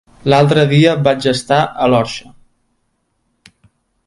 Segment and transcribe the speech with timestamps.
[0.33, 2.33] L'altre dia vaig estar a l'Orxa.